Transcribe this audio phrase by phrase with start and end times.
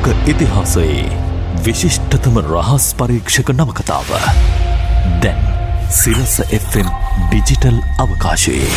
[0.00, 1.04] ලෝක ඉතිහාසයේ
[1.64, 4.08] විශිෂ්ටතම රහස් පරීක්ෂක නවකතාව.
[5.22, 5.40] දැන්
[5.90, 6.88] සිරස Fම්
[7.24, 8.70] ඩිජිටල් අවකාශයේ.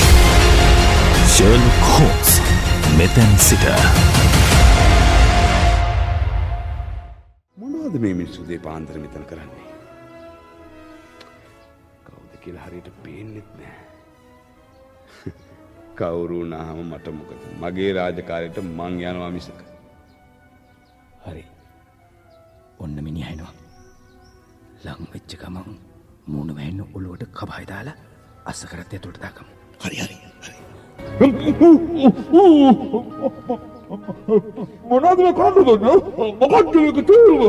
[1.28, 2.34] ශර්ල් කෝස්
[2.98, 3.66] මෙතැන් සිට.
[7.58, 9.68] මොනවද මේ මිනිස්සුදේ පාන්දර මෙතන කරන්නේ?
[12.06, 13.84] කවුද කියලා හරියට පේන්නෙත් නෑ.
[16.00, 17.54] කවුරු නාහම මට මොකද?
[17.62, 19.73] මගේ රාජකාරයට මං යනවා මිසක.
[21.26, 21.44] හරි.
[22.84, 23.54] ඔන්න මිනිහයිනවා
[24.86, 25.70] ලංවෙච්ච ගමන්
[26.32, 27.98] මූුණ වැන්න ඔලුවට කබයිදාලා
[28.50, 29.48] අස්ස කරත් ඇතුට දාකම
[29.84, 30.56] හරි හරි හරි.
[34.90, 35.86] මොනද කන්නගන්න
[36.42, 37.44] මොකක්දක තේරුව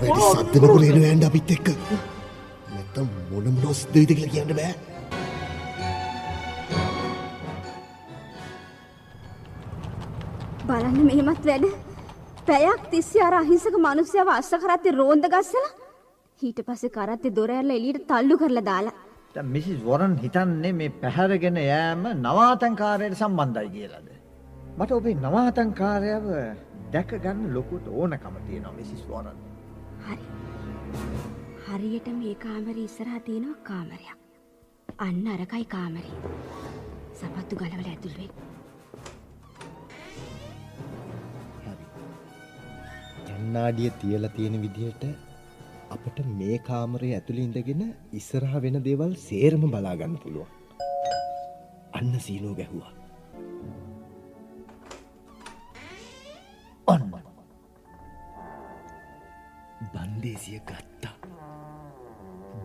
[0.00, 1.68] වැඩි සද්ධනකුල එන ඇන්ඩ අපිත් එක්ක.
[2.74, 4.74] නැත්තම් මොනම් නොස් දෙවිද කියලා කියන්න බෑ.
[10.68, 11.66] බලන්න මෙහෙමත් වැඩ
[12.48, 15.70] පැයක් තිස්සේ අර අහිංසක මිනිස්සයව අස්ස කරත්තේ රෝන්ද ගස්සලා
[16.42, 18.96] ඊට පස්සේ කරත්තේ දොර ඇරලා එළියට තල්ලු කරලා දාලා
[19.34, 24.08] දැන් මිසිස් වොරන් හිතන්නේ මේ පැහැරගෙන යෑම නවාතන්කාරයට සම්බන්ධයි කියලාද?
[24.78, 26.26] මට ඔබේ නවාතන්කාරයව
[26.92, 29.28] දැක ගන්න ලොකුට ඕනකම තියෙනවා මිසිස් වොරන්.
[30.06, 30.24] හරි.
[31.66, 34.18] හරියට මේ කාමරේ ඉස්සරහා තියෙනවා කාමරයක්.
[34.98, 36.18] අන්න අරකයි කාමරේ.
[37.14, 38.55] සපත්තු ගලවලා ඇතුල් වෙන්න
[43.36, 45.02] කන්නාඩිය තියලා තියෙන විදිහට
[45.90, 50.50] අපට මේ කාමරය ඇතුළේ ඉඳගෙන ඉස්සරහ වෙන දේවල් සේරම බලාගන්න පුළුවන්.
[51.92, 52.92] අන්න සීනෝ ගැහුවා.
[56.88, 57.12] ඔන්න
[59.94, 61.16] බන්දේසිය ගත්තා.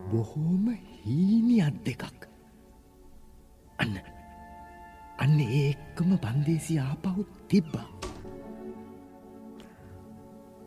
[0.09, 0.67] බොහෝම
[0.99, 2.27] හීනි අත් දෙකක්.
[3.80, 3.95] අන්න
[5.19, 8.00] අන්න ඒ එක්කම බන්දේසි ආපහු තිබ්බා.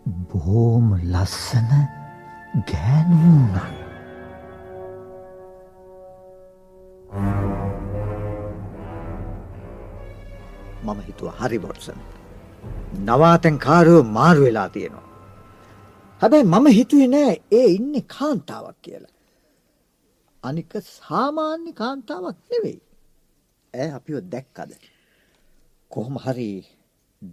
[0.07, 1.71] බොහෝම ලස්සන
[2.71, 3.55] ගෑනුුණ
[10.83, 11.99] මම හිතුව හරි බොට්සන
[13.01, 15.09] නවාතැන් කාරයෝ මාරු වෙලා තියෙනවා.
[16.21, 19.15] හැබැයි මම හිතුවේ නෑ ඒ ඉන්න කාන්තාවක් කියලා.
[20.43, 22.81] අනික සාමාන්‍ය කාන්තාවක් නෙවෙයි.
[23.75, 24.71] ඇ අපිව දැක්කද?
[25.91, 26.49] කොහොම හරි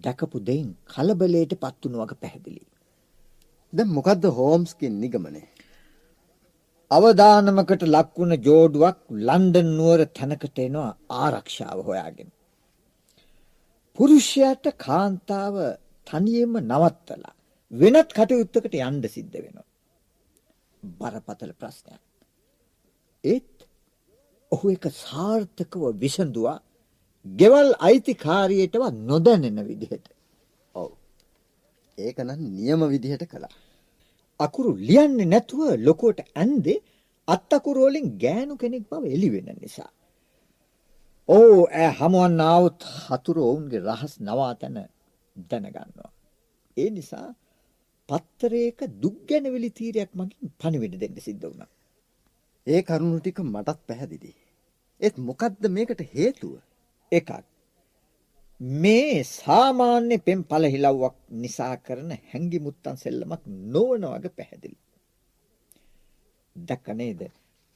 [0.04, 2.64] දැකපු දෙයින් කලබලයට පත්වුණු වග පැහැදිලි
[3.74, 5.48] දැන් මොකද්ද හෝම්ස්කින් නිගමනේ?
[6.92, 12.30] අවදානමකට ලක්වුණ ජෝඩුවක් ලන්ඩන් නුවර තැනකට එනවා ආරක්ෂාව හොයාගෙන.
[13.98, 15.56] පුරුෂයාට කාන්තාව
[16.08, 17.36] තනියෙන්ම නවත්තලා
[17.72, 19.68] වෙනත් කටයුත්තකට යන්න සිද්ධ වෙනවා.
[20.84, 22.02] බරපතල ප්‍රශ්නයක්.
[23.24, 23.68] ඒත්
[24.52, 26.60] ඔහු එක සාර්ථකව විසඳුවා
[27.26, 30.06] ගෙවල් අයිතිකාරියටවත් නොදැනෙන විදිහට.
[30.76, 30.90] ඔව්.
[31.98, 33.54] ඒක නම් නියම විදිහට කළා.
[34.40, 36.80] අකුරු ලියන්නේ නැතුව ලොකුවට ඇන්දේ
[37.28, 39.92] අත් අකුරු වලින් ගෑනු කෙනෙක් බව එළි වෙන නිසා.
[41.30, 44.78] ඕ ඈ හමුවන්න આવුත් හතුරු ඔවුන්ගේ රහස් නවාතැන
[45.50, 46.12] දැනගන්නවා.
[46.78, 47.28] ඒ නිසා
[48.10, 51.72] පත්තරයක දුක් ගැනවිලි තීරයක් මගින් පණිවිඩ දෙන්න සිද්ධ වුණා.
[52.68, 54.32] ඒ කරුණු ටික මටත් පැහැදිලි.
[55.02, 56.54] ඒත් මොකද්ද මේකට හේතුව?
[57.12, 57.32] එකක්
[58.84, 64.78] මේ සාමාන්‍ය පෙම් පලහිලව්වක් නිසා කරන හැංගිමුත්තන් සෙල්ලමක් නොවන වගේ පැහැදිලි.
[66.56, 67.22] දැක්ක නේද?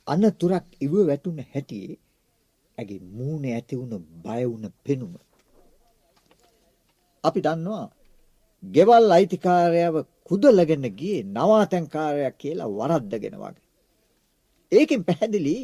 [0.08, 1.98] අනතුරක් ඉව වැටුන හැටියේ
[2.78, 5.14] ඇගේ මූණේ ඇති වුණ බය වුණ පෙනුම.
[7.24, 7.86] අපි දන්නවා
[8.64, 9.96] ගෙවල් අයිතිකාරයව
[10.28, 13.66] කුදලගෙන ගියේ නවාතැන්කාරයක් කියලා වරද්දගෙන වගේ.
[14.72, 15.56] ඒකෙන් පැහැදිලි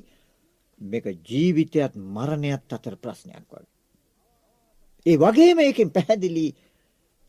[0.82, 3.70] මේක ජීවිතයත් මරණයත් අතර ප්‍රශ්නයක් වගේ.
[5.06, 6.48] ඒ වගේම ඒකෙන් පැහැදිලි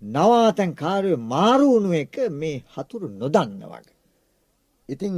[0.03, 3.97] නවාතැන් කාර්ය මාරු වුණු එක මේ හතුරු නොදන්න වගේ.
[4.89, 5.15] ඉතින්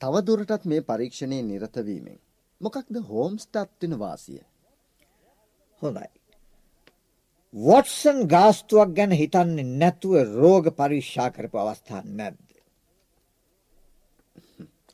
[0.00, 2.18] තවදුරටත් මේ පරීක්ෂණයේ නිරත වීමෙන්
[2.60, 4.42] මොකක්ද හෝම්ස්ටත් වෙන වාසිය?
[5.82, 6.08] හොඳයි.
[7.54, 12.38] වොට්සන් ගාස්තුවක් ගැන හිතන්නේ නැතුව රෝග පරීක්ෂා කරපු අවස්ථා නැද්ද?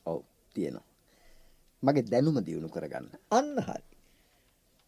[0.06, 0.22] ඔව්
[0.56, 0.87] තියෙනවා.
[1.82, 3.06] මගේ දැනුම දියුණු කරගන්න.
[3.30, 3.84] අන්න හරි.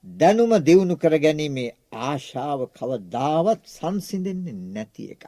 [0.04, 5.24] දැනුම දියුණු කර ගැනීමේ ආශාව කවදාවත් සංසිඳෙන්නේ නැති එකක්.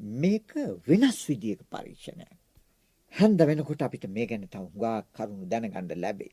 [0.00, 0.50] මේක
[0.88, 2.32] වෙනස් විදියක පරීක්ෂණයක්.
[3.14, 6.32] හැන්ද වෙනකොට අපිට මේ ගැන තව හුඟා කරුණු දැනගන්න ලැබේ.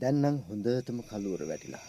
[0.00, 1.86] දැන් නම් හොඳටම කලුවර වැටිලා.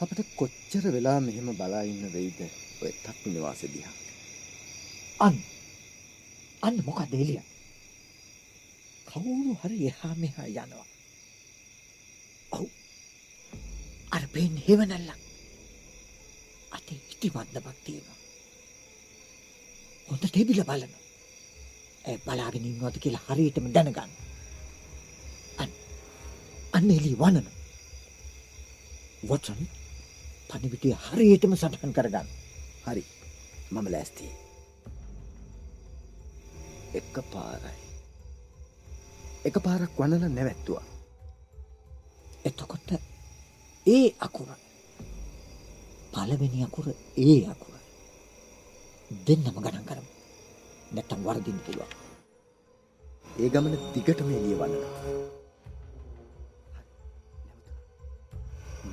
[0.00, 2.40] අපිට කොච්චර වෙලා මෙහෙම බලා ඉන්න වෙයිද
[2.82, 3.96] ඔය තක්කු නිවාසේ දිහා.
[5.20, 5.36] අන්න
[6.62, 7.42] අන්න මොකද එළිය?
[9.08, 10.86] කවුරු හරි එහා මෙහා යනවා.
[12.52, 12.66] ඔව්.
[14.10, 15.20] අර පේන්නේ හෙවණල්ලක්.
[16.72, 18.18] අතේ දෘෂ්ටිමත්දමක් තියෙනවා.
[20.08, 20.92] හොඳ තෙබිල බලන.
[22.04, 24.12] ඇ බලාගෙන ඉන්නවද කියලා හරියටම දැනගන්න.
[25.58, 25.72] අන්න
[26.72, 27.48] අන්න එලි වනන.
[29.22, 29.64] වොටසන්
[30.50, 32.28] පනිවිටිය හරියටම සටහන් කරගන්න.
[32.86, 33.04] හරි
[33.70, 34.32] මම ලෑස්තියි.
[36.94, 37.87] එක පාරයි.
[39.48, 40.86] එක පාරක් වනල නැවැත්තුවා.
[42.44, 42.90] එතකොට
[43.86, 44.50] ඒ අකුර
[46.12, 46.86] පළවෙනි අකුර
[47.18, 47.74] ඒ අකුර
[49.26, 50.10] දෙන්නම ගණන් කරමු.
[50.92, 51.92] නැත්තම් වරදින්න පුළුවන්.
[53.38, 54.92] ඒ ගමන දිගටම එළිය වන්නනවා.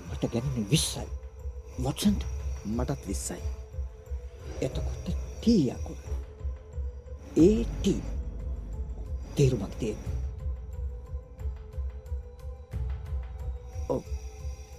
[0.08, 1.08] මට ගැනෙන 20යි.
[1.84, 2.28] වොටසන්ට
[2.68, 3.40] මටත් 20යි.
[4.62, 5.08] එතකොට
[5.42, 5.98] T අකුර.
[7.38, 7.96] ඒ T
[9.36, 10.25] තේරුමක් තියෙනවා.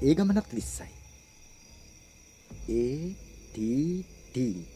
[0.02, 0.88] ඒ ගමනත් 20යි.
[2.68, 3.14] ඒ
[3.52, 4.66] ටී ටී.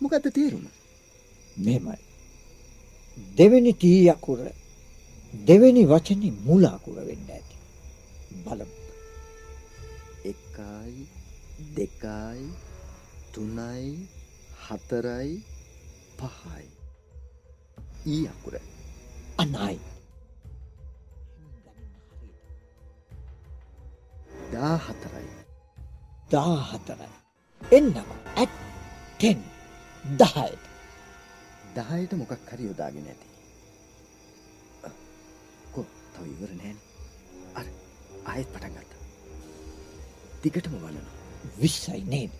[0.00, 0.66] මොකද්ද තේරුම?
[1.56, 1.98] මෙහෙමයි.
[3.36, 4.40] දෙවෙනි T අකුර
[5.46, 7.56] දෙවෙනි වචනේ මුල අකුර වෙන්න ඇති.
[8.44, 8.76] බලමු.
[10.24, 11.06] එකයි
[11.76, 12.46] දෙකයි
[13.32, 14.06] තුනයි
[14.64, 15.30] හතරයි
[16.18, 16.66] පහයි
[18.06, 18.54] ඊ අකුර
[19.38, 19.89] අනයි.
[24.52, 25.40] දා හතරයි
[26.32, 27.10] දා හතරයි.
[27.62, 27.96] එන්නම
[28.36, 28.52] ඇත්
[29.20, 29.40] තෙන්
[30.20, 30.64] දහයට.
[31.76, 33.26] දහයට මොකක් හරි යොදාගෙන ඇති.
[35.74, 35.82] කො
[36.14, 36.78] තව ඉවර නෑන.
[37.58, 37.66] අර
[38.30, 38.92] ආයෙත් පටන් ගත්ත.
[40.42, 41.16] දිගටම වලනවා
[41.62, 42.32] විස්සයි නේද.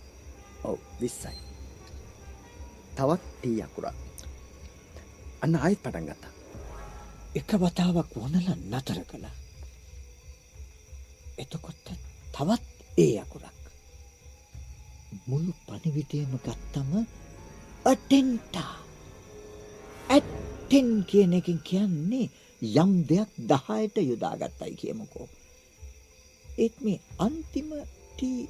[0.69, 1.39] ඔව් විස්සයි
[2.97, 3.95] තවත් ටී අකුරා
[5.43, 6.33] අන්න ආයෙත් පටන් ගත්තා.
[7.39, 9.40] එක වතාවක් වනල නතර කළ.
[11.43, 11.87] එතකොට
[12.35, 12.65] තවත්
[12.99, 13.61] ඒ අකුරක්.
[15.29, 16.93] මුළු පනිවිටයම ගත්තම
[17.85, 18.75] අටෙන්ටා
[20.09, 22.27] ඇත්තෙන් කියන එකින් කියන්නේ
[22.63, 25.29] යම් දෙයක් දහයට යොදාගත්තයි කියමුකෝ.
[26.59, 27.71] ඒත් මේ අන්තිම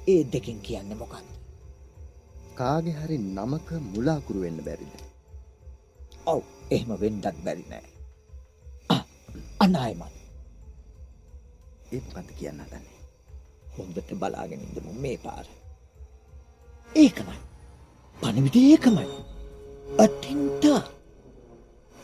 [0.07, 1.27] ඒ දෙකින් කියන්න මොකක්ද.
[2.55, 4.93] කාගෙ හරි නමක මුලාකුරු වෙන්න බැරිද
[6.25, 7.85] ඔව් එහෙම වෙන්ඩත් බැරි නෑ.
[9.59, 10.20] අනායමත්
[11.91, 12.99] ඒත් පත කියන්න දන්නේ
[13.75, 15.45] හොඳට බලාගෙනඉදම මේ පාර.
[16.95, 17.37] ඒකමයි.
[18.17, 19.07] පණවිට ඒකමයි.
[19.99, 20.81] අටෙන්ටා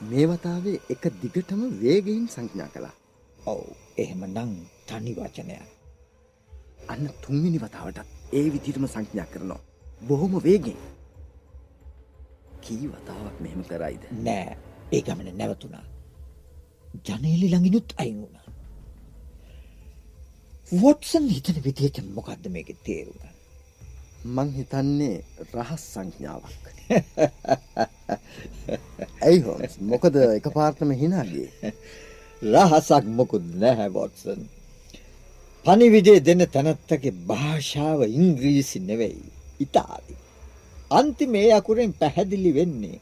[0.01, 2.95] මේ වතාවේ එක දිගටම වේගයින් සංඥා කළා
[3.39, 3.63] ඔව්
[3.97, 4.53] එහෙම නං
[4.87, 5.67] තනි වචනයක්.
[6.87, 9.61] අන්න තුන්වෙනි වතාවටත් ඒ විදිටම සංඥා කරනවා
[10.01, 10.79] බොහොම වේගෙන්
[12.63, 14.57] කී වතාවක් මෙහෙම කරයිද නෑ
[14.91, 15.85] ඒ ගමන නැවතුනා.
[17.05, 18.46] ජනේලි ළඟිනුත් අයින් වුණා.
[20.71, 23.29] වොටසන් හිතන විදියට මොකක්ද මේක තේරුණ.
[24.25, 25.23] මං හිතන්නේ
[25.53, 26.67] රහස් සංඥාවක්
[29.21, 31.73] ඇයි හෝස් මොකද එක පාර්ටම හිනාගේ
[32.41, 34.47] රහසක් මොකුත් නැහැ වොටසන්.
[35.65, 40.15] පනිවිඩේ දෙන්න තැනත්තගේ භාෂාව ඉංග්‍රීසි නෙවෙයි ඉතාලි.
[40.91, 42.99] අන්තිම ඒ අකුරෙන් පැහැදිලි වෙන්නේ.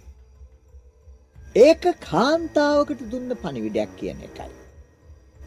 [1.58, 4.65] ඒක කාන්තාවකට දුන්න පනිවිඩයක් කියන එකයි.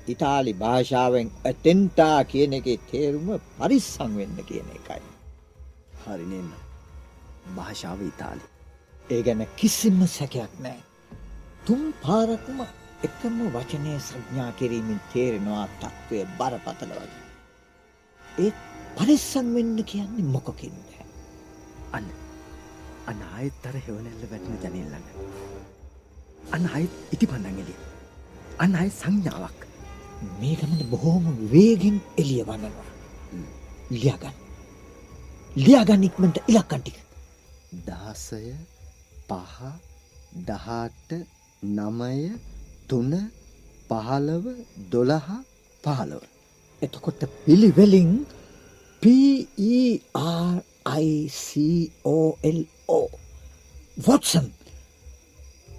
[0.09, 5.03] ඉතාලි භාෂාවෙන් ඇටෙන්ටා කියන එක තේරුම පරිස්සං වෙන්න කියන එකයි.
[6.03, 6.51] හරිනෙන්න
[7.57, 8.45] භාෂාව ඉතාලි
[9.11, 10.81] ඒ ගැන කිසිම සැකයක් නෑ.
[11.67, 12.61] තුම් පාරක්ම
[13.03, 17.27] එකම වචනය සංඥා කිරීමෙන් තේරෙනවා තත්ත්වය බරපතල වගේ.
[18.39, 18.59] ඒත්
[18.97, 20.89] පරිස්සම් වෙන්න කියන්නේ මොකකින්ද.
[21.93, 22.09] අන්න
[23.07, 25.09] අන්න ආයෙත් අර හෙවනැල්ල වැටන ජනල්ලඟ
[26.53, 27.79] අන්න අයත් ඉටි පන්නගෙලිය
[28.59, 29.68] අන්න අය සංඥාවක්
[30.41, 32.89] මේ ගමන බොහෝම වේගෙන් එලිය වන්නනවා.
[33.91, 34.37] ලියාගන්න.
[35.57, 36.99] ලියාගන්න ඉක්මට ඉලක්කන්ටික.
[37.87, 38.45] දාසය
[39.29, 39.57] පහ
[40.45, 41.11] දහට
[41.63, 42.19] නමය
[42.89, 43.13] තුන
[43.89, 44.45] පහළව
[44.91, 45.29] දොළහ
[45.85, 46.23] පහළව
[46.83, 48.13] එතකොට පිළිවෙලින්
[49.03, 50.59] PERICOLO
[53.99, 54.47] වොටසන්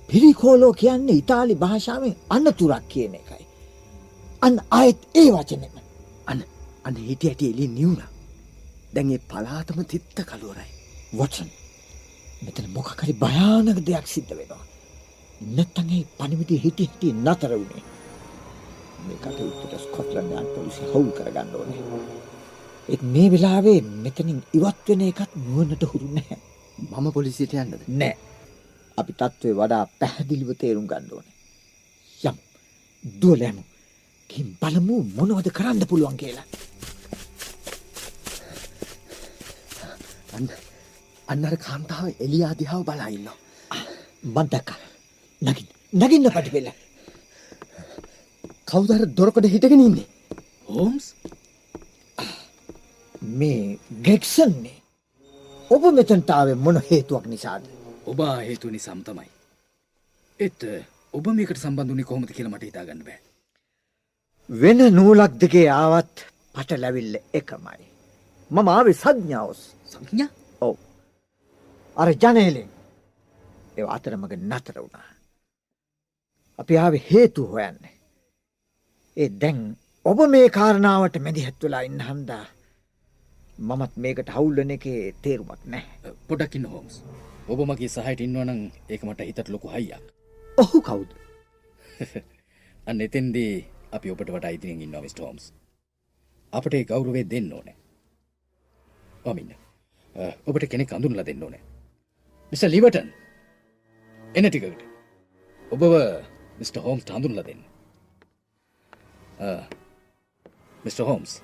[0.09, 3.38] පිරිකෝලෝ කියන්නේ ඉතාලි භාෂාවෙන් අන්නතුරක් කියන එකයි.
[4.41, 5.75] අන්න අයත් ඒ වචනෙම
[6.27, 6.41] අන්න
[6.85, 8.03] අන්න හිට ඇට එලි නිවුණ
[8.93, 10.69] දැන්ගේ පලාතම තිත්ත කලුවරයි
[11.13, 11.49] වොටසන්
[12.41, 14.63] මෙතන මොකකරි භයානක දෙයක් සිද්ධ වෙනවා.
[15.49, 17.83] නැත්තගේ පනිවිටි හිටි හිටිය නතර වුණේ.
[19.05, 21.81] මේ කටයුත්තට ස්කොට්ලන්ඩයන් පොලිසි හවුල් කරගන්න ඕනේ.
[22.89, 26.39] ඒත් මේ වෙලාවේ මෙතනින් ඉවත් වෙන එකත් නුවන්නට හුරු නැහැ.
[26.91, 28.15] මම පොලිසියට යන්නද නෑ.
[28.97, 31.35] අපි තත්ත්වය වඩා පැහැදිලිව තේරුම් ගන්න ඕනේ.
[32.21, 32.37] යම්
[33.05, 33.68] දුවලෑමු.
[34.39, 36.45] කින් බලමු මොනවද කරන්න පුළුවන් කියලා.
[40.35, 40.47] අන්න
[41.27, 43.37] අන්න අර කාන්තාව එලියා දිහාව බලා ඉන්නවා.
[44.25, 44.79] මං දැක්කා.
[45.41, 45.69] නගින්න.
[45.93, 46.67] නගින්න පටිපෙල.
[48.67, 50.07] කවුද අර දොරකඩ හිටගෙන ඉන්නේ?
[50.67, 51.05] හෝම්ස්
[53.33, 54.77] මේ ගෙක්සන්නේ.
[55.71, 57.63] ඔබ මෙතනට ආවේ මොන හේතුවක් නිසාද?
[58.05, 59.31] ඔබ ආ හේතුව නිසාම තමයි.
[60.39, 60.59] එත්
[61.13, 63.28] ඔබ මේකට සම්බන්ධුනේ කොහොමද කියලා මට හිතාගන්න බෑ.
[64.49, 66.15] වෙන නූලක් දෙකේ ආවත්
[66.55, 67.83] පටලැවිල්ල එකමයි.
[68.51, 69.61] මම ආවේ සඥාවස්.
[69.85, 70.29] සංඥා
[70.61, 70.75] ඔව්.
[71.97, 72.69] අර ජනේලෙන්
[73.77, 75.09] ඒ අතරමඟ නතර වුණා.
[76.59, 77.79] අපි ආවේ හේතු හොයන්න.
[79.17, 79.59] ඒ දැන්
[80.05, 82.45] ඔබ මේ කාරණාවට මැදිහත් වෙලා ඉන්න හන්දා
[83.59, 86.13] මමත් මේකට හවුල්ලන එකේ තේරුමක් නැහැ.
[86.27, 86.95] පොඩක් ඉන්න හෝම්ස්.
[87.47, 90.05] ඔබ මගේ සහයට ඉන්නවනම් ඒක මට හිතට ලොකු හයියක්.
[90.57, 91.09] ඔහු කවුද?
[92.87, 93.53] අන්න එතෙන්දී
[93.91, 95.45] අපි ඔබට වඩා ඉදිරියෙන් ඉන්නවා මිස්ටර් හෝම්ස්.
[96.53, 97.75] අපට ඒ ගෞරවය දෙන්න ඕනේ.
[99.25, 99.51] ඔමින්න.
[100.47, 101.61] ඔබට කෙනෙක් අඳුන්ලා දෙන්න ඕනේ.
[102.51, 103.09] Mister Liverton.
[104.35, 104.81] එන ටිකකට.
[105.61, 105.83] ඔබව
[106.59, 107.61] මිස්ටර් හෝම්ස්ට හඳුන්ලා දෙන්න.
[110.83, 111.41] Mister Holmes.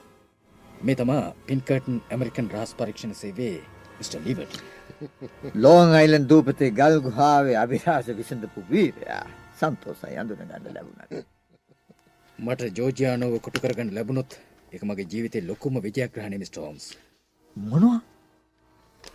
[0.82, 3.58] මේ තමා පින්කර්ටන් ඇමරිකන් රහස් පරීක්ෂණ සේවේ
[4.00, 4.66] මිස්ටර් ලිවර්ටන්.
[5.56, 9.24] ලෝන් අයිලන් දූපතේ ගල් ගුහාවේ අභිරහස විසඳපු වීරයා
[9.60, 11.26] සන්තෝසයි අඳුන ගන්න ලැබුණා.
[12.40, 14.32] මට ජෝජයානෝව කොටු කරගන්න ලැබුණොත්
[14.74, 16.86] එක මගේ ජීවිතේ ලොකුම විජයග්‍රහණය මිස්ටර් හෝම්ස්.
[17.56, 18.00] මොනවා?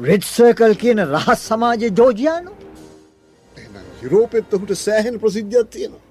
[0.08, 1.96] රෙඩ් සර්කල් කියන රහස් සමාජයේ
[3.56, 6.04] එහෙනම් යුරෝපෙත් ඔහුට සෑහෙන ප්‍රසිද්ධියක් තියෙනවා.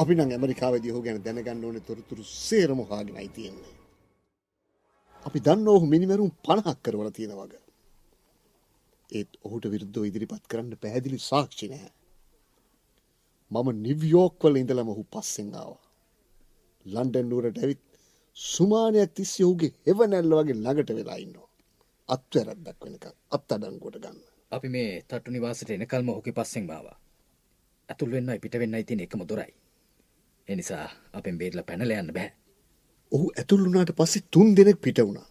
[0.00, 3.74] අපි නම් ඇමරිකාවේදී ඔහු ගැන දැනගන්න ඕනේ තොරතුරු සේරම හොයාගෙනයි තියෙන්නේ.
[5.26, 7.62] අපි දන්න ඔහු මිනිමරුන් 50ක් කරවලා තියෙන වගේ.
[9.10, 11.92] ඒත් ඔහුට විරුද්ධව ඉදිරිපත් කරන්න පැහැදිලි සාක්ෂි නැහැ.
[13.50, 15.86] මම නිව්යෝක් වල ඉඳලම ඔහු පස්සෙන් ආවා.
[16.86, 17.82] ලන්ඩන් නුවරට ඇවිත්
[18.36, 21.48] සුමානයක් තිස්සේ ඔහුගේ හෙවනැල්ල වගේ ළඟට වෙලා ඉන්නවා.
[22.08, 24.18] අත්වැරද්දක් වෙනකම් අත්අඩංගුවට ගන්න.
[24.52, 26.96] අපි මේ තට්ටු නිවාසට එනකල්ම ඔහුගේ පස්සෙන් බාවා.
[27.88, 29.52] ඇතුල් වෙන්නයි පිට වෙන්නයි තියෙන එකම දොරයි.
[30.48, 32.30] ඒ නිසා අපෙන් බේරලා පැනලා යන්න බෑ.
[33.12, 35.28] ඔහු ඇතුල් වුණාට පස්සේ තුන් දෙනෙක් පිට වුණා.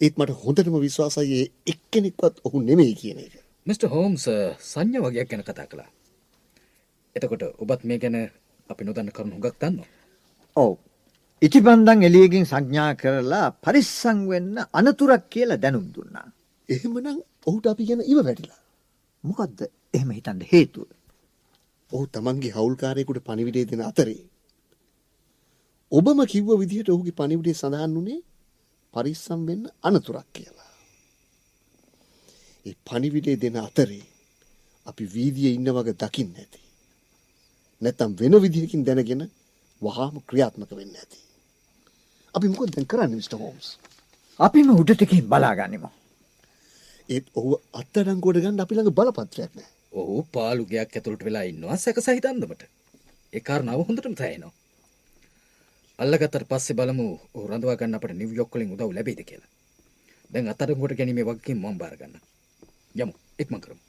[0.00, 3.34] ඒත් මට හොඳටම විශ්වාසයි ඒ එක්කෙනෙක්වත් ඔහු නෙමෙයි කියන එක.
[3.66, 4.28] මිස්ටර් හෝම්ස්
[4.64, 5.90] සංඥා වගේක් ගැන කතා කළා.
[7.16, 8.16] එතකොට ඔබත් මේ ගැන
[8.70, 9.88] අපි නොදන්න කරුණු හුඟක් දන්නවා.
[10.56, 10.72] ඔව්.
[11.42, 16.28] ඉටිබන්දන් එළියකින් සංඥා කරලා පරිස්සම් වෙන්න අනතුරක් කියලා දැනුම් දුන්නා.
[16.68, 18.60] එහෙමනම් ඔහුට අපි ගැන ඉව වැටිලා.
[19.24, 19.58] මොකද්ද
[19.94, 20.88] එහෙම හිතන්න හේතුව?
[21.90, 24.22] ඔහු තමන්ගේ හවුල්කාරයෙකුට පණිවිඩය දෙන අතරේ
[25.92, 28.20] ඔබම කිව්ව විදිහට ඔහුගේ පණිවිඩය සඳහන් වුණේ
[28.94, 30.72] පරිස්සම් වෙන්න අනතුරක් කියලා.
[32.66, 34.04] ඒ පණිවිඩය දෙන අතරේ
[34.86, 36.60] අපි වීදියේ ඉන්න වගේ දකින්න ඇති.
[37.82, 39.22] නැත්තම් වෙන විදිහකින් දැනගෙන
[39.82, 41.18] වහාම ක්‍රියාත්මක වෙන්න ඇති.
[42.34, 43.68] අපි මොකද දැන් කරන්නේ මිස්ටර් හෝම්ස්?
[44.40, 45.88] අපිම උඩට ගිහින් බලාගනිමු.
[47.08, 49.72] ඒත් ඔහු අත්අඩංගුවට ගන්න අපි ළඟ බලපත්‍රයක් නැහැ.
[49.92, 52.62] ඔහු පාලු ගයක් ඇතුළට වෙලා ඉන්නවා සැක සහිත අන්දමට.
[53.32, 54.52] ඒ කාරණාව හොඳටම තැහෙනවා.
[55.98, 59.50] අල්ලගත්තට පස්සේ බලමු ඔහු රඳවා ගන්න අපට නිව්යෝක් වලින් උදව් ලැබෙයිද කියලා.
[60.32, 62.26] දැන් අත්අඩංගුවට ගැනීමේ වගකීම මම බාර ගන්නවා.
[62.94, 63.82] යමු ඉක්මන් කරමු.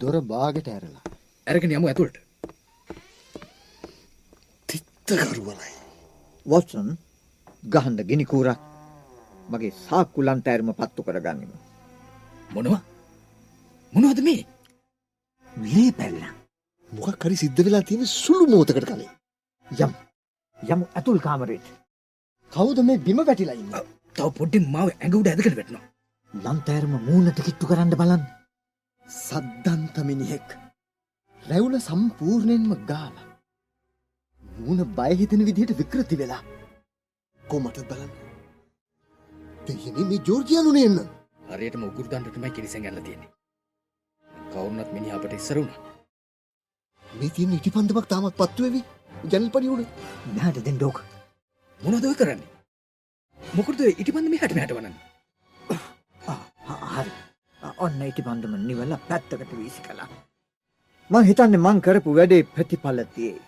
[0.00, 1.04] දොර බාගෙට ඇරලා.
[1.46, 2.25] අරගෙන යමු ඇතුළට.
[5.08, 5.72] තිත්තකරුවලයි.
[6.46, 6.88] වොට්සන්
[7.64, 8.60] ගහන්න ගිනි කූරක්
[9.50, 11.56] මගේ සාක්කු ලන්තෑරම පත්තු කරගන්නිමු.
[12.54, 12.80] මොනවා?
[13.92, 14.42] මොනවද මේ?
[15.64, 16.34] ලේ පැල්ලම්.
[16.92, 19.12] මොකක් හරි සිද්ධ වෙලා තියෙන සුළු මොහොතකට කලින්.
[19.68, 19.92] යම්
[20.58, 21.66] යමු ඇතුල් කාමරේට.
[22.52, 23.84] කවුද මේ බිම වැටිලා ඉන්නේ?
[24.16, 25.86] තව පොඩ්ඩින් මාව ඇඟ උඩ ඇදගෙන වැටෙනවා.
[26.34, 28.26] ලන්තෑරම මූණට කිට්ටු කරන්න බලන්න.
[29.06, 30.48] සද්දන්ත මිනිහෙක්.
[31.42, 33.25] රැවුල සම්පූර්ණයෙන්ම ගාලා.
[34.64, 36.42] මූණ බය හිතෙන විදිහට විකෘති වෙලා.
[37.40, 38.12] කොමට බලන්න.
[39.66, 40.98] දෙයනේ මේ ජෝර්ජියානුනේ එන්න.
[41.50, 43.30] හරියටම උගුරු දණ්ඩටමයි කිරිසෙන් ඇල්ල තියෙන්නේ.
[44.52, 45.80] කවුරුනත් මිනිහ අපට ඉස්සර වුණා.
[47.04, 48.80] මේ තියෙන ඉටිපන්දමක් තාමත් පත්තු වෙවි.
[49.32, 49.84] ජනල් පඩි උඩ.
[50.36, 51.02] මෙහාට දෙන්න ඕක.
[51.80, 52.48] මොනවද ඔය කරන්නේ?
[53.40, 54.94] මොකටද ඉටිපන්ද මෙහාට මෙහාට වනන්නේ?
[56.94, 57.10] හරි.
[57.84, 60.08] ඔන්න ඉටි බන්ධම නිවල පැත්තකට වීසි කලා.
[61.10, 63.45] මං හිතන්නේ මං කරපු වැඩේ ප්‍රතිඵල තියේ.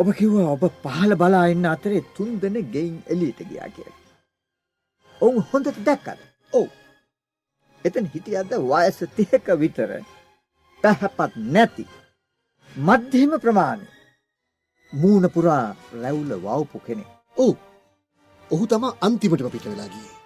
[0.00, 3.98] ඔබ කිව්වා ඔබ පහළ බලා ඉන්න අතරේ තුන් දෙන ගෙයින් එලියට ගියා කියලා.
[5.20, 6.20] ඔවුන් හොඳට දැක්කද?
[6.52, 6.68] ඔව්.
[7.84, 9.90] එතන හිටියද වයස 30ක විතර.
[10.84, 11.84] පැහැපත් නැති.
[12.76, 13.86] මධ්‍යම ප්‍රමාණය.
[14.92, 17.10] මූණ පුරා රැවුල වවපු කෙනෙක්.
[17.36, 17.54] ඔව්.
[18.50, 20.18] ඔහු තමා අන්තිමටම පිට වෙලා ගියේ.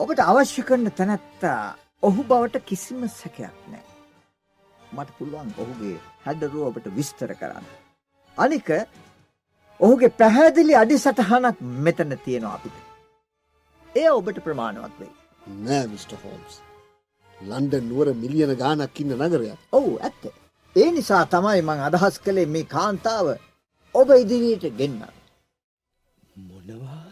[0.00, 1.60] ඔබට අවශ්‍ය කරන තැනැත්තා
[2.02, 3.86] ඔහු බවට කිසිම සැකයක් නෑ.
[4.92, 7.72] මට පුළුවන් ඔහුගේ හැඩරුව ඔබට විස්තර කරන්න.
[8.38, 8.68] අනික
[9.80, 12.76] ඔහුගේ පැහැදිලි අඩි සටහනක් මෙතන තියෙනවා අපිට.
[13.96, 15.14] එය ඔබට ප්‍රමාණවත් වෙයි.
[15.66, 16.12] නෑ මිට.
[16.22, 16.54] හෝම්ස්.
[17.36, 19.58] ලන්ඩන් නුවර මිලියන ගානක් ඉන්න නගරයක්.
[19.72, 20.22] ඔවු ඇත්ත.
[20.76, 23.26] ඒ නිසා තමයි මං අදහස් කළේ මේ කාන්තාව
[23.94, 25.02] ඔබ ඉදිරියට ගෙන්න්න.
[26.48, 27.04] මොනවා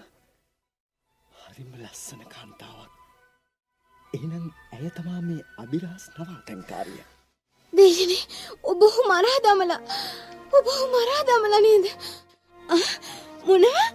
[1.42, 2.92] හරිම ලස්සන කාන්තාවක්.
[4.14, 7.02] එනම් ඇය තමා මේ අභිරහස් නවාතැන්කාරිය.
[7.72, 8.12] දේශන
[8.72, 9.80] ඔබහු මරා දමලා
[10.58, 11.86] ඔබහු මරා දමල නේද?
[13.48, 13.88] මොනවා?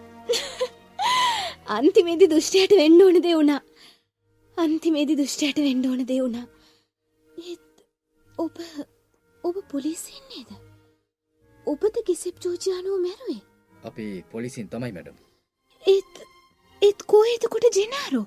[1.78, 3.62] අන්තිමේදි දුෂ්ටයට වෙන්න ඕන දේ වුණා.
[4.58, 6.46] අන්තිමේදි දුෂ්ටයට වෙන්න ඕන දේ වුණා.
[7.48, 7.74] ඒත්
[8.38, 8.56] ඔබ
[9.44, 10.50] ඔබ පොලිසියෙන් නේද?
[11.68, 13.42] ඔබද කිසිප් ජෝජයානුව මැරුවේ?
[13.84, 15.18] අපි පොලිසින් තමයි මැඩම්
[15.84, 16.14] ඒත්
[16.82, 18.26] ඒත් කෝහෙතකොට ජෙනාරෝ?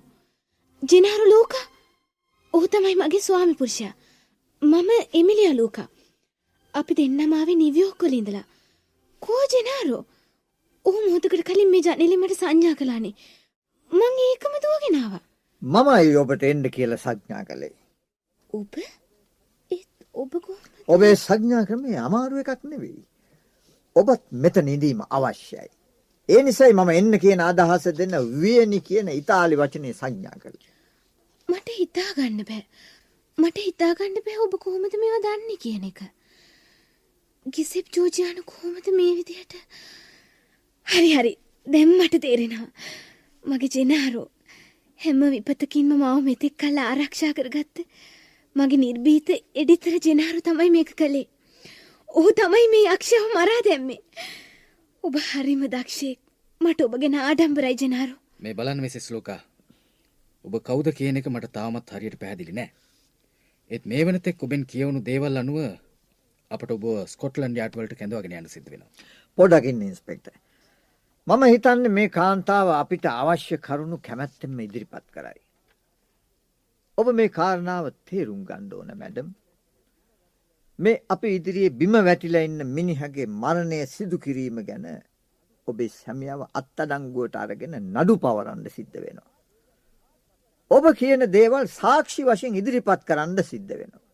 [0.82, 1.54] ජෙනාරු ලෝක?
[2.54, 3.94] ඔහු තමයි මගේ ස්වාමි පුරුෂයා
[4.62, 5.78] මම එමිලිය ලූක
[6.74, 8.46] අපි දෙන්නමාව නිවියෝක්කොල ඉඳලා
[9.22, 10.02] කෝ ජෙනාරෝ
[10.86, 13.14] ඔහු මෝතකට කලින් මේ ජනලිමට සංඥා කලානේ
[13.90, 15.14] මං ඒකම දුවගෙනාව
[15.62, 17.74] මමයි ඔබට එන්ඩ කියල සඥා කළේ.
[18.50, 18.74] ඔබ
[20.14, 20.34] ඔබ
[20.88, 23.02] ඔබේ සඥා ක්‍රමේ අමාරුව එකක් නෙවෙයි.
[23.96, 25.68] ඔබත් මෙත නිදීම අවශ්‍යයි.
[26.28, 30.58] ඒ නිසයි මම එන්න කියන අදහස දෙන්න වියනි කියන ඉතාලි වචනය සංඥා කළ.
[31.48, 32.62] මට හිතාගන්න බෑ.
[33.38, 36.00] මට හිතාගන්න බෑ ඔබ කොහොමද මේවා දන්නේ කියන එක.
[37.46, 39.54] ගිසෙප් ජෝජයාන කොහොමද මේ විදිහට
[40.86, 41.32] හරි හරි
[41.66, 42.68] දැම් මට තේරෙනවා.
[43.44, 44.26] මගේ ජෙනාරෝ
[45.00, 47.84] හැම විපතකින්ම මව මෙතෙක් කල්ල ආරක්ෂා කරගත්ත
[48.56, 51.28] මගේ නිර්බීත එඩිතර ජෙනාරු තමයි මේක කළේ.
[52.08, 54.00] ඔහු තමයි මේ යක්ෂව මරා දැම්මේ.
[55.04, 56.18] ඔබ හරිම දක්ෂයෙක්
[56.60, 58.14] මට ඔබගෙන ආඩම්බරයි ජෙනාරු.
[58.40, 59.40] මේ බලන්න මෙසෙස් ලෝකා
[60.44, 62.70] ඔබ කවුද කියන එක මට තාමත් හරියට පැහැදිලි නෑ.
[63.70, 65.58] ඒත් මේ වනතෙක් ඔබෙන් කියවුණු දේවල් අනුව
[66.50, 66.84] අපට ඔබ
[67.14, 68.92] ස්කොට්ලන්ඩ් යාට්වලට කැඳවාගෙන යන්න සිද්ධ වෙනවා.
[69.38, 70.32] පොඩකින් ඉන්ස්පෙක්ටර්.
[71.26, 75.40] මම හිතන්නේ මේ කාන්තාව අපිට අවශ්‍ය කරුණු කැමැත්තෙන්ම ඉදිරිපත් කරයි.
[76.98, 79.28] ඔබ මේ කාරණාව තේරුම් ගන්න ඕන මැඩම්.
[80.78, 84.86] මේ අපි ඉදිරියේ බිම වැටිලා ඉන්න මිනිහගේ මරණය සිදු කිරීම ගැන
[85.68, 89.30] ඔබේ සැමියාව අත්තඩංගුවට අරගෙන නඩු පවරන්න සිද්ධ වෙනවා.
[90.70, 94.04] ඔබ කියන දේවල් සාක්ෂි වශයෙන් ඉදිරිපත් කරන්න සිද්ධ වෙනවා.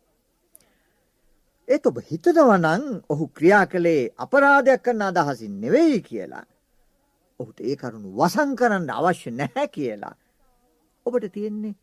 [1.69, 6.45] ඒත් ඔබ හිතනවනං ඔහු ක්‍රියා කළේ අපරාධයක් කරන්න අදහසින් නෙවෙයි කියලා.
[7.41, 10.15] ඔහුට ඒ කරුණු වසං කරන්න අවශ්‍ය නැහැ කියලා.
[11.07, 11.75] ඔබට තියෙන්නේ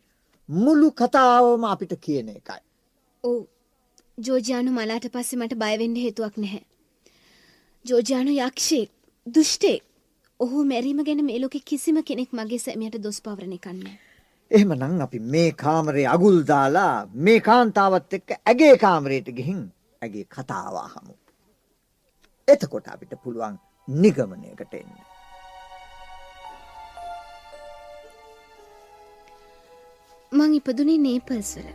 [0.49, 2.62] මුළු කතාවම අපිට කියන එකයි.
[3.23, 3.39] ඕ
[4.17, 6.63] ජෝජයානු මලාට පස්සෙ මට බයවෙන්න හේතුවක් නැහැ.
[7.86, 8.89] ජෝජයානු යක්ෂයෙක්
[9.27, 9.84] දුෂ්ටෙක්
[10.39, 13.97] ඔහු මැරීම ගැන මේලෝකෙ කිසිම කෙනෙක් මගේ සැමියට දොස් පවරණ කන්නේ.
[13.97, 14.11] එහෙම
[14.51, 19.61] නං අපි මේ කාමරේ අගුල් දාලා මේ කාන්තාවත් එක්ක ඇගේ කාමරයට ගිහින්
[20.01, 21.13] ඇගේ කතාවා හමු.
[22.47, 23.55] එතකොට අපිට පුළුවන්
[23.87, 24.91] නිගමනයකට එන්න.
[30.31, 31.69] මං ඉපදුනේ නේපල්ස්වල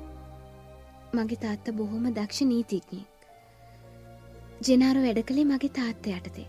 [1.15, 3.17] මගේ තාත්ත බොහොම දක්ෂ නීතිඥයෙක්.
[4.63, 6.47] ජෙනාරු වැඩ කළේ මගේ තාත්ත යටතේ.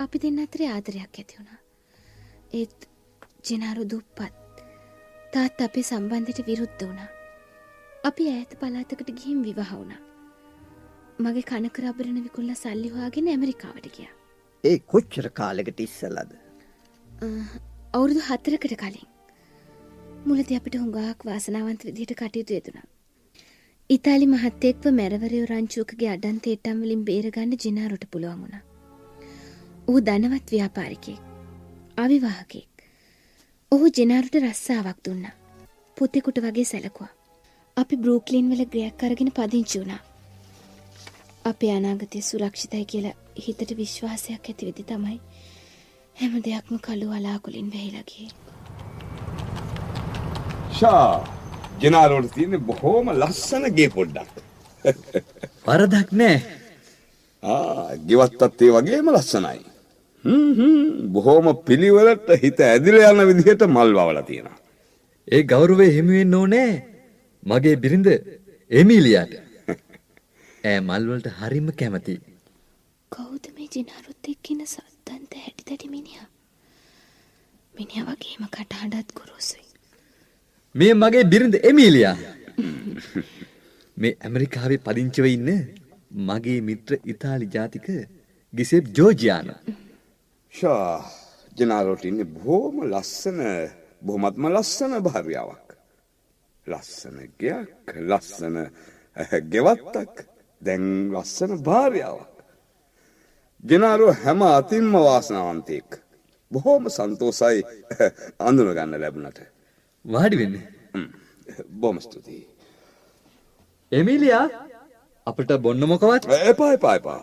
[0.00, 1.62] අපි දෙන්න අතරේ ආදරයක් ඇති වුණා.
[2.52, 2.90] ඒත්
[3.44, 4.47] ජෙනාරු දුප්පත්
[5.32, 7.08] තාත් අපේ සම්බන්ධයට විරුද්ධ වුණා.
[8.04, 10.00] අපි ඈත පලාතකට ගිහින් විවාහ වුණා.
[11.18, 14.14] මගේ කනකරබරණ විකුල්ල සල්ලි හොයාගෙන ඇමරිකාවට ගියා.
[14.64, 16.32] ඒ කොච්චර කාලෙකට ඉස්සලද?
[17.94, 19.08] අවුරුදු හතරකට කලින්.
[20.28, 22.86] මුලදී අපිට හුඟක් වාසනාවන්ත විදිහට කටයුතු යෙදුණා.
[23.90, 28.64] ඉතාලි මහත්තයෙක්ව මැරවරයෝ රංචුවකගේ අඩන් තේටම් වලින් බේරගන්න ජිනාරොට පුළුවන් වුණා.
[29.88, 31.22] ඌ ධනවත් ව්‍යාපාරිකයෙක්.
[31.98, 32.67] අවිවාහකෙක්.
[33.72, 35.24] ඔහු ජෙනාරුට රස්සාාවක් දුන්න.
[35.96, 37.12] පුතෙකුට වගේ සැලකුවා.
[37.76, 39.98] අපි බ්‍රූක්ලින් වල ග්‍රයක් අරගෙන පදිංචි වුණා.
[41.44, 43.12] අපේ අනාගතය සුරක්ෂිතයි කියලා
[43.44, 45.18] හිතට විශ්වාසයක් ඇති වෙදි තමයි
[46.20, 48.28] හැම දෙයක්ම කළු අලාකුලින් වැහිලගේ.
[50.72, 51.06] ෂා
[51.82, 54.32] ජනාරෝට තියෙන බොහෝම ලස්සනගේ පොඩ්ඩක්.
[55.66, 56.36] වරදක් නෑ
[58.08, 59.60] ගෙවත්තත් ඒ වගේම ලස්සනයි.
[60.24, 64.48] බොහෝම පිළිවලට හිත ඇදිල යන විදිහට මල් වවල තියෙන.
[65.28, 66.72] ඒ ගෞරුවේ හිමිවෙන්න ඕනෑ
[67.42, 68.08] මගේ බිරිඳ
[68.70, 69.34] එමීලියාට
[70.64, 72.18] ඇ මල්වලට හරිම කැමති.
[73.12, 76.20] කෞද මේ ජිනරුත් එක්කින සත්තන්ත හැටි තැටි මිනිහ.
[77.74, 79.66] මිනිහ වගේම කටහඩත් ගුරුසුයි.
[80.74, 82.16] මේ මගේ බිරිඳ එමීලියා
[83.96, 85.50] මේ ඇමරිකාවේ පදිංචව ඉන්න
[86.22, 87.86] මගේ මිත්‍ර ඉතාලි ජාතික
[88.52, 89.54] ගිසෙප් ජෝජයාන.
[90.54, 91.04] ෂා
[91.56, 93.40] ජනාලෝට ඉන්න බොහෝම ලස්සන
[94.02, 95.68] බොහොමත්ම ලස්සන භාර්යාවක්.
[96.66, 98.56] ලස්සන ගයක් ලස්සන
[99.46, 100.24] ගෙවත්තක්
[100.60, 102.34] දැන් ලස්සන භාර්යාවක්.
[103.64, 106.00] ජනාරුව හැම අතින්ම වාසනාවන්තයෙක්.
[106.50, 107.62] බොහෝම සන්තෝසයි
[108.40, 109.40] අඳුන ගන්න ලැබුණට.
[110.04, 110.56] වාඩි වෙන්න.
[111.70, 112.44] බොම ස්තුතියි.
[113.92, 114.46] එමිලියා
[115.26, 117.20] අපට බොන්න මොකවත් එපා එපා එපා.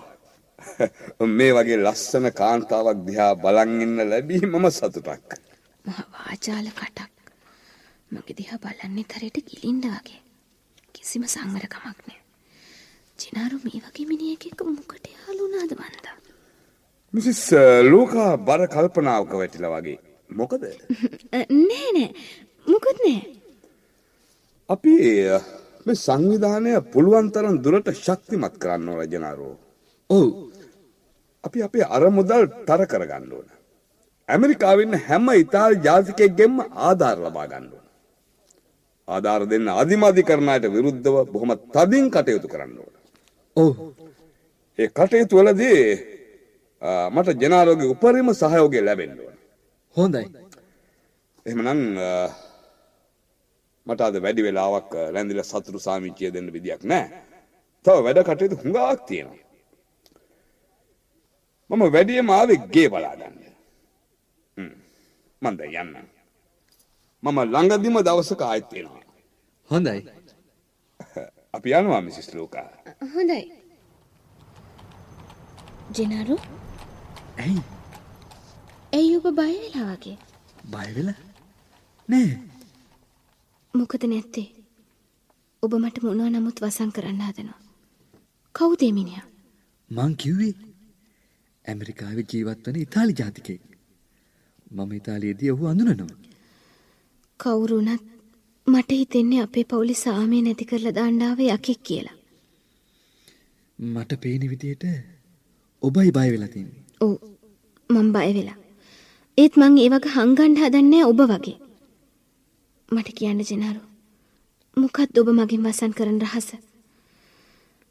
[1.38, 5.30] මේ වගේ ලස්සන කාන්තාවක් දිහා බලන් ඉන්න ලැබී මම සතුටක්.
[5.86, 7.12] මහ වාචාල කටක්.
[8.12, 10.22] මගේ දිහා බලන්නේ තරයට ගිලින්ඩ වගේ.
[10.96, 12.22] කිසිම සංවරකමක් නෑ.
[13.20, 16.18] ජිනාරු මේ වගේ මිනිියක එක මොකට යාලුනාද වන්දා.
[17.14, 17.42] මිසිස්
[17.84, 20.00] ලෝකා බර කල්පනාවක වැටිල වගේ.
[20.30, 20.64] මොකද?
[21.68, 22.10] නෑ නෑ
[22.68, 23.22] මොකුත් නෑ.
[24.70, 24.94] අපි
[25.86, 29.56] මේ සංවිධානය පුළුවන් තරම් දුරට ශක්තිමත් කරන්න ඕන ජනාරෝ.
[30.10, 30.28] ඔව්.
[31.44, 33.48] අපි අපේ අරමුදල් තර කරගන්න ඕන.
[34.30, 36.56] ඇමරිකාවෙන්න හැම ඉතාලි ජාතිකයෙක්ගෙන්ම
[36.88, 37.86] ආධාර ලබා ගන්න ඕන.
[39.08, 42.94] ආධාර දෙන්න අධිමදි කරණයට විරුද්ධව බොහොම තදින් කටයුතු කරන්න ඕන.
[43.56, 43.72] ඔව්.
[44.80, 45.82] ඒ කටයුතු වලදී
[47.16, 49.38] මට ජනාරෝගේ උපරිම සහයෝගය ලැබෙන්න ඕන.
[49.96, 50.26] හොඳයි.
[51.46, 51.82] එහෙමනම්
[53.88, 57.06] මට අද වැඩි වෙලාවක් රැඳිල සතුරු සාමිච්චිය දෙන්න විදියක් නෑ.
[57.86, 59.45] තව වැඩ කටයුතු හුඟක් තියෙනවා.
[61.70, 63.38] මම වැඩියම ආවේ ගේ බලාගන්න.
[65.42, 65.94] මන්ද යන්න.
[67.24, 69.04] මම ළඟදිම දවසක ආයෙත් එනවා.
[69.70, 70.00] හොඳයි.
[71.56, 72.70] අපි යනවා මිසිස් ලෝකා.
[73.14, 73.44] හොඳයි.
[75.92, 76.36] ජෙනරු
[77.38, 77.62] ඇයි
[78.94, 80.18] ඇයි ඔබ බය වෙලා වගේ
[80.66, 81.20] බය වෙලා
[82.10, 82.30] නෑ
[83.74, 84.48] මොකද නැත්තේ
[85.64, 87.60] ඔබ මට මොනවා නමුත් වසන් කරන්න හදනවා.
[88.56, 89.28] කවුද මිනිහා?
[89.92, 90.54] මං කිව්වේ
[91.68, 93.62] ඇමරිකාවේ ජීවත් වන ඉතාලි ජාතිකයෙක්.
[94.72, 96.18] මම ඉතාලියේදී ඔහු අඳුනනවා.
[97.40, 98.04] කවුරු වුණත්
[98.68, 102.18] මට හිතෙන්නේ අපේ පවුලේ සාමය නැති කරලා ආවේ යකෙක් කියලා.
[103.80, 104.84] මට පේන විදියට
[105.84, 106.84] ඔබයි බය වෙලා තින්නේ.
[107.02, 107.14] ඔව්
[107.90, 108.58] මං බය වෙලා.
[109.38, 111.58] ඒත් මං ඒ වගේ හංගන්න හදන්නේ ඔබ වගේ.
[112.92, 113.82] මට කියන්න ජෙනාරු.
[114.78, 116.50] මොකක්ද ඔබ මගින් වසන් කරන රහස?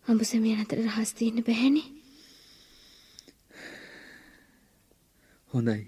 [0.07, 1.94] අඹසමියන් අතර රහස් තියෙන්න බෑනේ.
[5.55, 5.83] හොඳයි.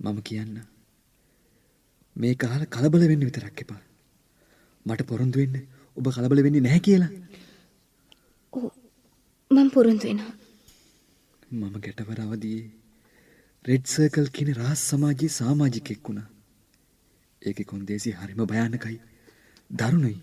[0.00, 0.56] මම කියන්න.
[2.16, 3.82] මේ කාල කලබල වෙන්න විතරක් එපා.
[4.86, 5.56] මට පොරොන්දු වෙන්න
[5.96, 7.12] ඔබ කලබල වෙන්නේ නැහැ කියලා.
[8.52, 8.64] ඔව්
[9.50, 10.34] මම පොරොන්දු වෙනවා.
[11.50, 12.66] මම ගැටවර අවදියේ
[13.64, 16.28] රෙඩ් සර්කල් කියන රහස් සමාජයේ සමාජිකෙක් වුණා.
[17.42, 18.98] ඒකේ කොන්දේසි හරිම භයානකයි.
[19.70, 20.18] දරුණුයි.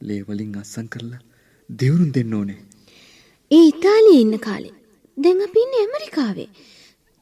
[0.00, 1.22] ලේ වලින් අස්සම් කරලා
[1.68, 2.60] දෙවුරුම් දෙන්න ඕනේ.
[3.50, 4.74] ඒ ඉතාලියේ ඉන්න කාලේ.
[5.16, 6.50] දැන් අපි ඉන්නේ ඇමරිකාවේ.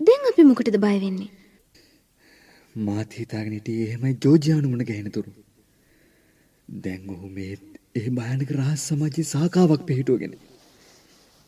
[0.01, 1.31] දැන් අපි මොකටද බය වෙන්නේ?
[2.87, 5.31] මාත් හිතාගෙන හිටියේ එහෙමයි ජෝර්ජියානු මුණ ගැහෙනතුරු.
[6.69, 7.53] දැන් ඔහු මේ
[7.95, 10.35] ඒ භයානක රහස් සමාජයේ සාකාවක් පිහිටුවගෙන.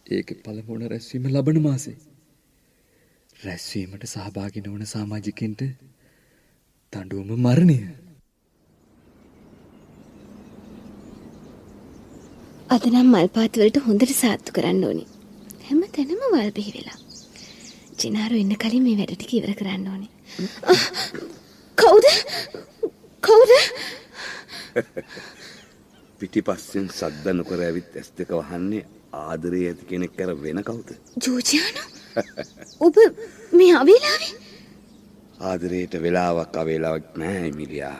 [0.07, 1.97] ඒකේ පළමුවන රැස්වීම ලබන මාසේ.
[3.45, 5.65] රැස්වීමට සහභාගී නොවන සමාජිකයින්ට
[6.93, 7.79] තඬුවම මරණය.
[12.71, 15.05] අද නම් මල් පාත් වලට හොඳට සාත්තු කරන්න ඕනි.
[15.67, 16.99] හැම තැනම වල් බිහි වෙලා.
[18.03, 20.09] ජිනාරු එන්න කලින් මේ වැඩ ටික ඉවර කරන්න ඕනි.
[21.79, 22.07] කවුද?
[23.27, 23.53] කවුද?
[26.21, 28.85] පිටිපස්සෙන් සද්ද නොකර ඇවිත් ඇස් දෙක වහන්නේ
[29.23, 30.89] ආදරේ ඇති කෙනෙක් කර වෙන කවුද?
[31.27, 31.83] ජෝජියානු?
[32.87, 32.97] ඔබ
[33.59, 34.33] මේ අවේලාවේ?
[35.51, 37.99] ආදරයට වෙලාවක් අවේලාවක් නෑ එමිලියා.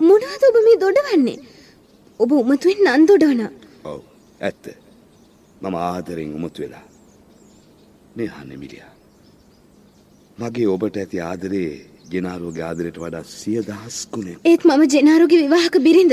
[0.00, 1.38] මොනවද ඔබ මේ දොඩවන්නේ?
[2.20, 3.52] ඔබ උමතුවෙන් නන් දොඩවනවා.
[3.90, 4.00] ඔව්
[4.48, 4.64] ඇත්ත.
[5.62, 6.86] මම ආදරෙන් උමුතු වෙලා.
[8.16, 8.93] මේ අහන්න එමිලියා.
[10.38, 11.72] මගේ ඔබට ඇති ආදරේ
[12.12, 14.38] ජෙනාරුවගේ ආදරයට වඩා සිය දහස් ගුණයක්.
[14.50, 16.12] ඒත් මම ජෙනාරුගේ විවාහක බිරිඳ.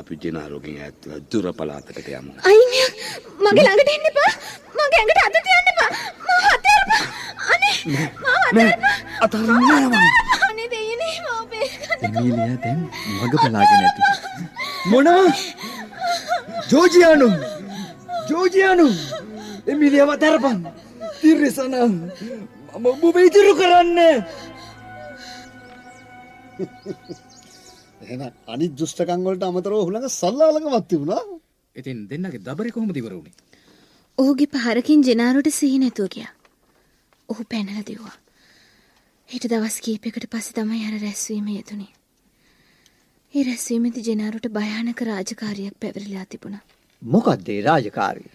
[0.00, 2.32] අපි ජෙනාරුවගෙන් ඈත්ව දුර පළාතකට යමු.
[2.48, 2.90] අයිමියා
[3.44, 4.32] මගේ ළඟට එන්න එපා.
[4.78, 5.90] මගේ ඇඟට අත තියන්න එපා.
[6.24, 7.04] මම අතහැරපා.
[7.54, 8.96] අනේ මම අතහැරපා.
[9.24, 10.10] අතහරින්නේ.
[10.48, 12.02] අනේ දෙයියනේ මම බේරගන්න.
[12.06, 12.80] එමීලියා දැන්
[13.22, 14.02] මග බලාගෙන ඇති.
[14.90, 15.26] මොනවා?
[16.70, 17.28] ජෝර්ජියානු!
[18.30, 18.86] ජෝර්ජියානු!
[19.72, 20.58] එමීලියාව තරපන්.
[21.20, 21.92] තිරසනම්
[22.74, 23.98] ඔබ ඉදිරි කරන්න.
[28.02, 31.22] එහෙනම් අනිත් දුෂ්ටකම් වලට අමතරව හුළඟ සල්ලාලකමක් තිබුණා.
[31.76, 33.34] ඉතින් දෙන්නගේ දබරේ කොහොමද ඉවර වුනේ?
[34.18, 36.32] ඔහුගේ පහරකින් ජෙනාරුට සිහි නැතුව ගියා.
[37.28, 38.16] ඔහු පැනලා දිව්වා.
[39.28, 41.92] ඊට දවස් කීපයකට පස්සේ තමයි අර රැස්වීම යෙදුනේ.
[43.34, 46.64] ඒ රැස්වීමේදී ජෙනාරුට භයානක රාජකාරියක් පැවරිලා තිබුණා.
[47.02, 48.30] මොකක්ද ඒ රාජකාරිය?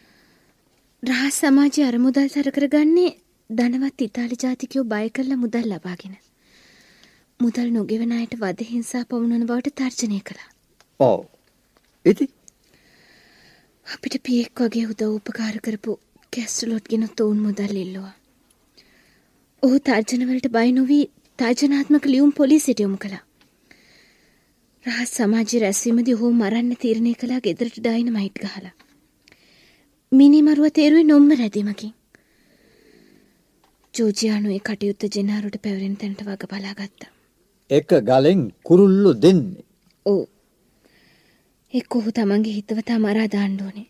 [1.03, 3.17] රහස් සමාජයේ අර මුදල් සර කරගන්නේ
[3.49, 6.15] ධනවත් ඉතාලි ජාතිකයෝ බය කරලා මුදල් ලබාගෙන.
[7.39, 10.49] මුදල් නොගෙවන අයට වද හිංසා පවුනන බවට තර්ජනය කළා.
[10.99, 11.25] ඔව්.
[12.05, 12.29] ඉතින්
[13.85, 15.97] අපිට පියෙක් වගේ උදව් උපකාර කරපු
[16.33, 18.13] කැස්ටලොට් ගෙන තෝන් මුදල් ඉල්ලුවා.
[19.63, 21.03] ඔහු තර්ජනවලට බයි නොවී
[21.39, 23.23] තර්ජනාත්මක ලියුම් පොලිසියට යොමු කළා.
[24.85, 28.75] රහස් සමාජ රැස්වීමදී ඔහු මරන්න තීරණය කළා ගෙදරට ඩයින මයිට් ගහලා.
[30.11, 31.98] මිනිමරුව තේරුවේ නොම්ම රැදීමකින්.
[33.93, 37.11] ජෝජියානුවේ කටයුත්ත ජෙනාරුට පැවරෙන තැනට වග බලාගත්තා.
[37.69, 39.63] එක ගලෙන් කුරුල්ලු දෙන්නේ.
[40.05, 40.23] ඕ
[41.73, 43.87] එක් ඔහු තමන්ගේ හිතවතා මරා දාණ්ඩෝනේ.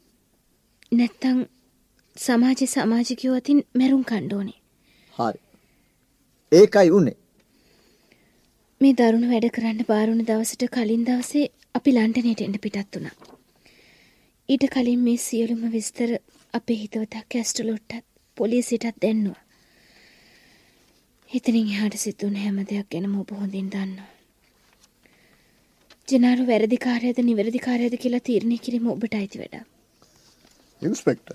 [0.92, 1.38] නැත්තං
[2.16, 4.60] සමාජ සමාජිකයෝ අතින් මැරුම් කණ්ඩෝනේ.
[5.14, 5.40] හරි.
[6.52, 7.18] ඒකයි උනේ.
[8.82, 13.16] මේ දරුණු වැඩ කරන්න බාරුණ දවසට කලින් දවසේ අපි ලන්ඩනයට එන්න පිටත් වුණා.
[14.50, 16.12] ඊට කලින් මේ සියලුම විස්තර
[16.54, 18.06] අපේ හිතවතක් කැස්ටලොට්ටත්
[18.38, 19.40] පොලිසිටත් දැන්නවා.
[21.32, 24.08] හිතනින් එහාට සිතුන හැම දෙයක් ගැනම ඔබ හොඳින් දන්නවා.
[26.08, 29.56] ජනාරු වැරදිකාරයද නිවැරදිකාරයද කියලා තීරණය කිරීම ඔබට අයිති වැඩ.
[30.82, 31.30] ඉන්ස්පෙක්ට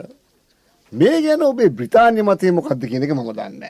[0.92, 3.62] මේ ගැන ඔබේ බ්‍රිතාන්‍ය මතය මොකක්ද කියනක මම දන්න.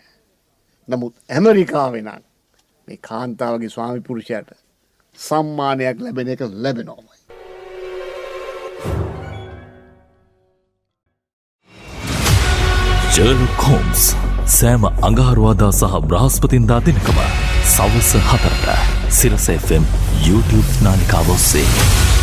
[0.89, 2.25] නමුත් ඇමරිකාවෙනක්
[2.89, 4.57] මේ කාන්තාවගේ ස්වාමි පුරුෂයට
[5.19, 7.19] සම්මානයක් ලැබෙන එක ලැබෙනෝමයි.
[13.15, 17.21] ජර්ලොක් හෝම්ස් සෑම අඟහරුවාදා සහ බ්‍රහස්පතින්දා දෙනකම
[17.75, 18.67] සවස හතරට
[19.19, 19.87] සිරස FM
[20.27, 22.14] YouTube නාලිකාව ඔස්සේ.